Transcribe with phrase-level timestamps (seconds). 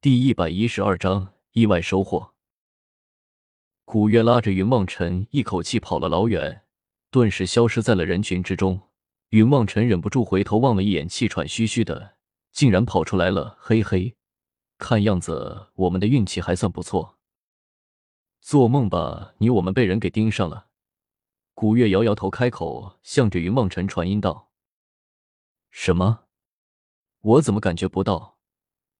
[0.00, 2.32] 第一百一十二章意外收获。
[3.84, 6.62] 古月拉着云望尘，一口气跑了老远，
[7.10, 8.80] 顿时消失在了人群之中。
[9.30, 12.14] 云望尘忍不住回头望了一眼，气喘吁吁的，
[12.52, 13.56] 竟然跑出来了。
[13.58, 14.14] 嘿嘿，
[14.78, 17.18] 看样子我们的运气还算不错。
[18.40, 20.68] 做梦吧，你我们被人给盯上了。
[21.54, 24.52] 古月摇摇头，开口向着云望尘传音道
[25.72, 26.26] ：“什么？
[27.20, 28.36] 我怎么感觉不到？”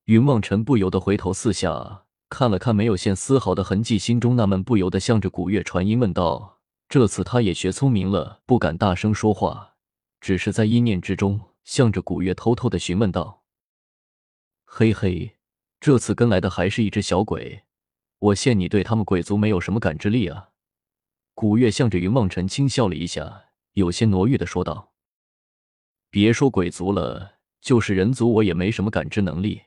[0.08, 9.74] 云梦尘不由得回头四下看了看，没有现丝毫的痕迹，心中纳闷，不由得向着古月传音问道：“这次他也学聪明了，不敢大声说话，
[10.18, 13.42] 只是在意念之中向着古月偷偷的询问道
[14.64, 15.36] ：‘嘿嘿，
[15.78, 17.64] 这次跟来的还是一只小鬼，
[18.18, 20.48] 我见你对他们鬼族没有什么感知力啊。’”
[21.36, 24.94] 古月向着云梦尘轻笑了一下，有些挪郁的说道
[26.08, 29.64] ：“别说鬼族了，就是人族，我也没什么感知能力。”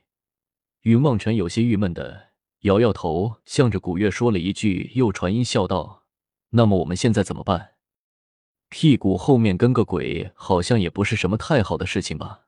[0.82, 2.30] 云望尘有些郁闷的
[2.62, 6.06] 摇摇头，向着古月说了一句，又传音笑道
[6.50, 7.74] ：“那么我们现在怎么办？
[8.68, 12.46] 屁股后面跟个鬼，好像也不是什么太好的事情吧？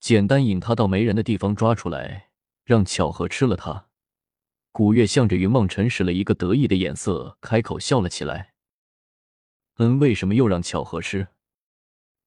[0.00, 2.30] 简单引他到没人的地方抓出来，
[2.64, 3.88] 让巧合吃了他。”
[4.72, 8.54] 古月向着云望尘使了一个得意的眼色，开口笑了起来
[9.76, 11.28] ：“嗯，为什么又让巧合吃？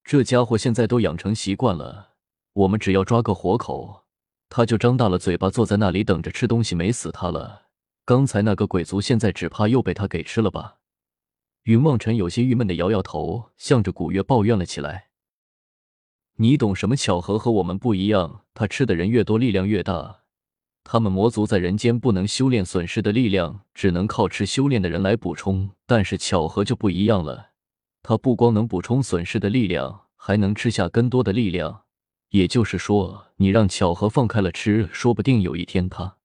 [0.04, 2.14] 这家伙现在都养成习惯了，
[2.52, 4.04] 我们只要抓个活口。”
[4.56, 7.64] 他就张大了嘴巴，坐在那里等着吃东西，没死他了。
[8.06, 10.78] 刚才那个鬼族，现在只怕又被他给吃了吧？
[11.64, 15.08] 云望尘有些郁闷的摇摇头，向着古月抱怨了起来
[16.40, 16.96] ：“你懂什么？
[16.96, 20.20] 巧合和我们不一样，他吃的人越多，力量越大。
[20.84, 25.68] 他们魔族在人间不能修炼，损失的力量只能靠吃修炼的人来补充。
[25.84, 27.50] 但是巧合就不一样了，
[28.02, 31.82] 他不光能补充损失的力量，还能吃下更多的力量。”
[32.30, 36.16] 也就是说，你让巧合放开了吃，说不定有一天他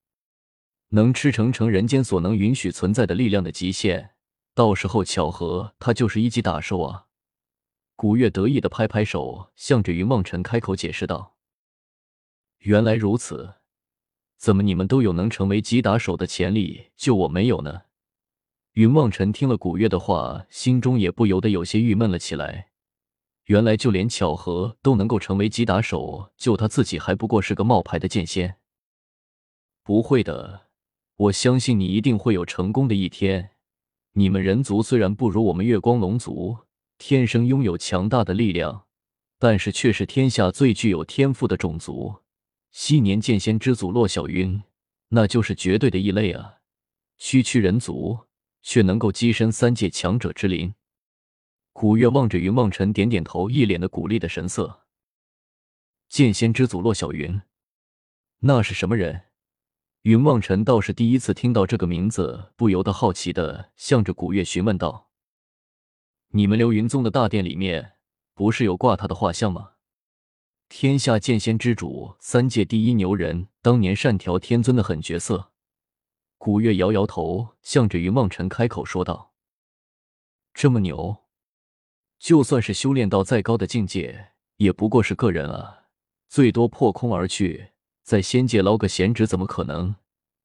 [0.89, 4.11] 能吃成成人间所能允许存在的力量的极限。
[4.53, 7.05] 到时候，巧合他就是一级打手啊！
[7.95, 11.37] 古月得意的拍拍手，向着云梦尘开口解释道
[12.59, 13.53] ：“原来如此，
[14.37, 17.83] 怎么你们都有能成为级打手的潜力，就我没有呢？”
[18.73, 22.70] 云梦尘听了古月的话，心中也不由得有些郁闷了起来。
[23.51, 28.55] 原来就连巧合都能够成为击打手，就他自己还不过是个冒牌的剑仙。
[29.83, 30.67] 不会的，
[31.17, 33.49] 我相信你一定会有成功的一天。
[34.13, 36.59] 你们人族虽然不如我们月光龙族
[36.97, 38.85] 天生拥有强大的力量，
[39.37, 42.21] 但是却是天下最具有天赋的种族。
[42.71, 44.63] 昔年剑仙之祖洛小云，
[45.09, 46.59] 那就是绝对的异类啊！
[47.17, 48.17] 区区人族
[48.61, 50.73] 却能够跻身三界强者之林。
[51.73, 54.85] 古月望着云望尘，点点头，一脸的鼓励的神色。
[56.09, 57.41] 剑仙之祖骆小云，
[58.39, 59.29] 那是什么人？
[60.01, 65.09] 云望尘倒是第一次听到这个名字，不由得好奇的向着古月询问道
[66.33, 67.93] ：“你们流云宗的大殿里面，
[68.33, 69.73] 不是有挂他的画像吗？
[70.67, 75.51] 天下剑仙之主，三界第一牛人，当年单条天尊的狠角色。”
[76.37, 79.33] 古月摇摇头，向着云望尘开口说道
[80.53, 81.17] ：“这么牛？”
[82.21, 85.85] 就算是修炼到再高的境界，也不过是个人啊，
[86.29, 87.71] 最多破空而去，
[88.03, 89.95] 在仙界捞个闲职，怎么可能？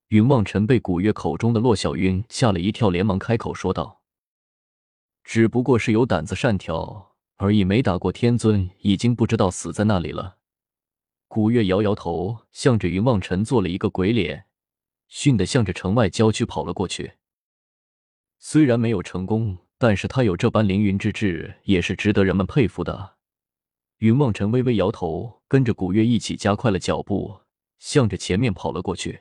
[0.08, 4.00] 云望尘被古月口中的洛小云吓了一跳，连忙开口说道
[5.22, 10.38] ：“只不过是有胆子善条而已，没打过天尊，已经不知道死在那里了。”
[11.28, 14.46] 古月摇摇头，向着云望尘做了一个鬼脸，
[15.08, 17.16] 迅的向着城外郊区跑了过去。
[18.38, 19.58] 虽然没有成功。
[19.78, 23.16] 但是他有这般凌云之志，也是值得人们佩服的。
[23.98, 27.40] 云望尘微微摇头，跟着古月一起加快了脚步，
[27.78, 29.20] 向着前面跑了过去。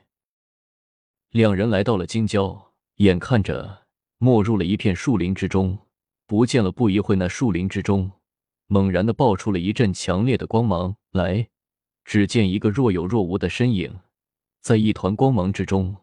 [1.30, 3.86] 两人来到了京郊，眼看着
[4.18, 5.78] 没入了一片树林之中，
[6.26, 6.72] 不见了。
[6.72, 8.10] 不一会，那树林之中
[8.66, 11.48] 猛然的爆出了一阵强烈的光芒来，
[12.04, 14.00] 只见一个若有若无的身影，
[14.62, 15.96] 在一团光芒之中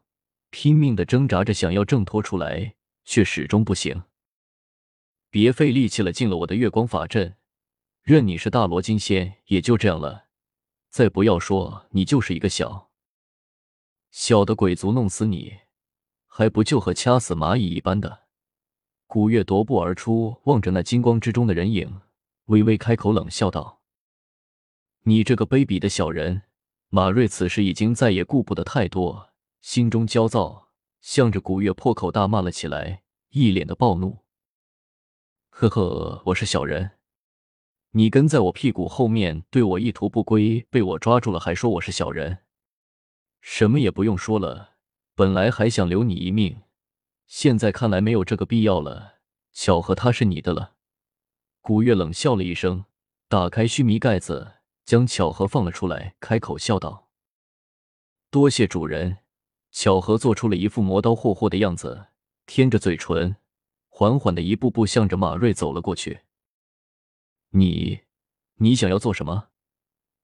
[0.51, 4.03] 拼命的挣扎着，想要挣脱出来，却始终不行。
[5.33, 7.35] 别费力气了，进了我的月光法阵，
[8.03, 10.27] 任你是大罗金仙，也就这样了。
[10.91, 12.91] 再不要说你就是一个小
[14.11, 15.61] 小的鬼族，弄死你
[16.27, 18.25] 还不就和掐死蚂蚁一般的？
[19.07, 22.01] 古月踱步而出，望着那金光之中的人影，
[22.45, 23.81] 微微开口冷笑道
[25.05, 26.43] ：“你这个卑鄙的小人！”
[26.89, 29.31] 马瑞此时已经再也顾不得太多，
[29.61, 30.69] 心中焦躁，
[31.01, 34.22] 向着古月破口大骂了起来，一脸的暴怒。
[35.55, 36.93] 呵呵，我是小人，
[37.91, 42.39] 你跟在我屁股后面对我意图不轨，被我抓住了还说我是小人，
[43.39, 44.71] 什么也不用说了，
[45.13, 46.63] 本来还想留你一命，
[47.27, 49.19] 现在看来没有这个必要了。
[49.51, 50.73] 巧合他是你的了。
[51.61, 52.85] 古月冷笑了一声，
[53.29, 54.53] 打开须弥盖子，
[54.83, 57.11] 将巧合放了出来，开口笑道
[58.31, 59.19] ：“多谢主人。”
[59.71, 62.07] 巧合做出了一副磨刀霍霍的样子，
[62.47, 63.35] 舔着嘴唇，
[63.95, 66.21] 缓缓的一步步向着马瑞走了过去。
[67.51, 67.99] 你，
[68.55, 69.49] 你想要做什么？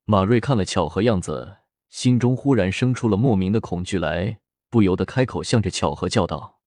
[0.05, 1.57] 马瑞看了巧合样子，
[1.87, 4.39] 心中忽然生出了莫名的恐惧来，
[4.71, 6.61] 不由得开口向着巧合叫道：“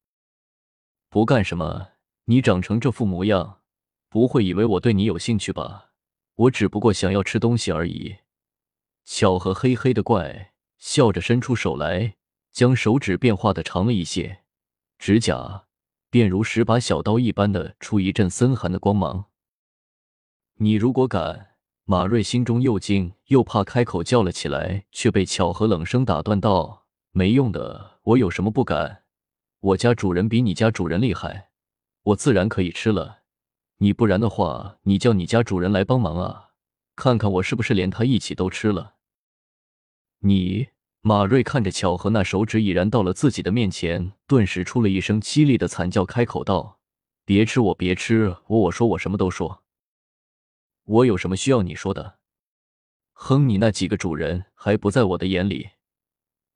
[1.11, 1.89] 不干什么？
[2.27, 3.63] 你长成这副模样，
[4.09, 5.91] 不会以为我对你有兴趣吧？
[6.37, 8.19] 我只不过想要吃东西而已。”
[9.05, 12.15] 巧合嘿嘿的怪笑着伸出手来。
[12.53, 14.43] 将手指变化的长了一些，
[14.99, 15.65] 指甲
[16.13, 19.31] 便如十把小刀一般的出一阵森寒的光芒。
[20.57, 29.05] 你如果敢，马瑞心中又惊又怕，开口叫了起来，却被巧合冷声打断道：“没用的，我有什么不敢？
[29.61, 31.49] 我家主人比你家主人厉害，
[32.03, 33.21] 我自然可以吃了。
[33.79, 36.51] 你不然的话，你叫你家主人来帮忙啊，
[36.95, 38.97] 看看我是不是连他一起都吃了。
[40.19, 40.69] 你。”
[41.05, 46.79] 马瑞看着巧合那手指已然到了自己的面前，顿时出了一声凄厉的惨叫，开口道
[47.27, 48.59] ：“别吃我，别吃我！
[48.61, 49.65] 我说我什么都说，
[50.85, 52.19] 我有什么需要你说的？
[53.15, 55.71] 哼，你那几个主人还不在我的眼里。”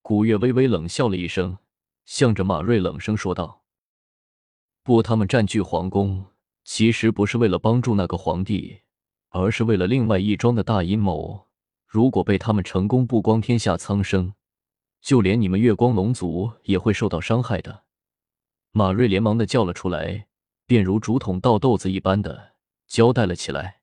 [0.01, 1.59] 古月微微冷笑了一声，
[2.05, 3.65] 向着马瑞冷声说道
[4.85, 6.25] ：“不，他们占据皇宫，
[6.63, 8.83] 其实不是为了帮助那个皇帝，
[9.31, 11.49] 而是为了另外一桩的大阴谋。”
[11.89, 14.35] 如果被他们成功曝光天下苍生，
[15.07, 17.85] 就连你们月光龙族也会受到伤害的。
[18.73, 20.27] 马瑞连忙的叫了出来，
[20.67, 22.57] 便如竹筒倒豆子一般的
[22.89, 23.83] 交代了起来。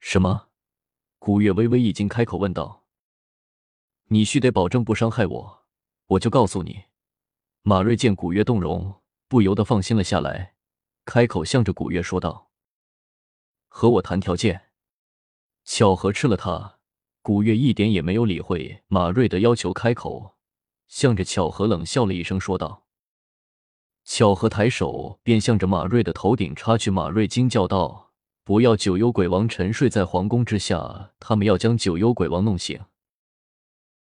[0.00, 0.48] 什么？
[1.20, 2.84] 古月微微一惊，开口问道
[4.10, 5.64] ：“你须得保证不伤害我，
[6.06, 6.86] 我就告诉你。”
[7.62, 10.56] 马瑞见古月动容，不由得放心了下来，
[11.04, 12.50] 开口向着古月说道
[13.70, 14.72] ：“和我谈条件。”
[15.62, 16.80] 巧合吃了他，
[17.22, 20.34] 古月一点也没有理会马瑞的要求，开口
[20.88, 22.82] 向着巧合冷笑了一声，说道
[24.04, 28.10] ：“巧合抬手便向着马瑞的头顶插去。”马瑞惊叫道
[28.42, 28.76] ：“不要！
[28.76, 32.80] 九幽鬼王沉睡在皇宫之下，他们要将九幽鬼王弄醒。”